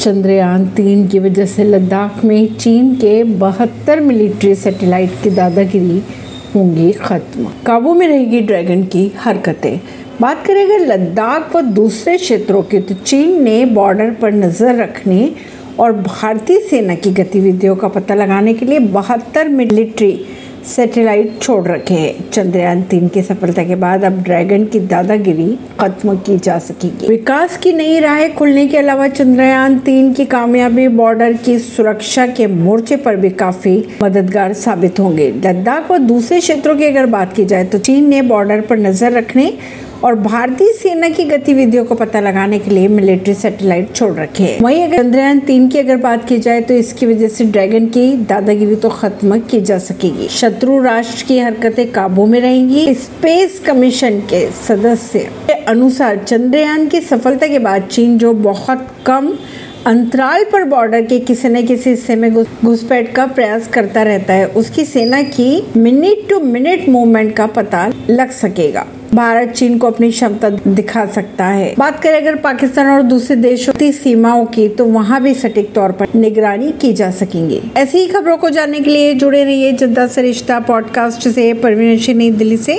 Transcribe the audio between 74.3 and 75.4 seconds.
की तो वहाँ भी